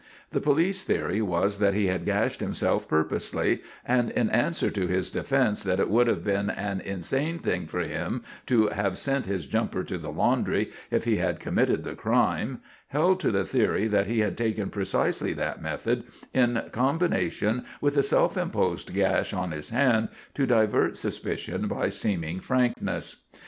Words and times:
The 0.31 0.41
police 0.41 0.83
theory 0.83 1.21
was 1.21 1.59
that 1.59 1.75
he 1.75 1.85
had 1.85 2.05
gashed 2.05 2.39
himself 2.39 2.87
purposely, 2.87 3.61
and 3.85 4.09
in 4.09 4.31
answer 4.31 4.71
to 4.71 4.87
his 4.87 5.11
defence 5.11 5.61
that 5.61 5.79
it 5.79 5.91
would 5.91 6.07
have 6.07 6.23
been 6.23 6.49
an 6.49 6.79
insane 6.81 7.37
thing 7.37 7.67
for 7.67 7.81
him 7.81 8.23
to 8.47 8.69
have 8.69 8.97
sent 8.97 9.27
his 9.27 9.45
jumper 9.45 9.83
to 9.83 9.99
the 9.99 10.09
laundry 10.11 10.71
if 10.89 11.03
he 11.03 11.17
had 11.17 11.39
committed 11.39 11.83
the 11.83 11.93
crime, 11.93 12.61
held 12.87 13.19
to 13.19 13.29
the 13.29 13.45
theory 13.45 13.87
that 13.89 14.07
he 14.07 14.21
had 14.21 14.35
taken 14.39 14.71
precisely 14.71 15.33
that 15.33 15.61
method, 15.61 16.05
in 16.33 16.63
combination 16.71 17.63
with 17.79 17.93
the 17.93 18.01
self 18.01 18.35
imposed 18.37 18.95
gash 18.95 19.33
on 19.35 19.51
his 19.51 19.69
hand, 19.69 20.09
to 20.33 20.47
divert 20.47 20.97
suspicion 20.97 21.67
by 21.67 21.89
seeming 21.89 22.39
frankness. 22.39 23.25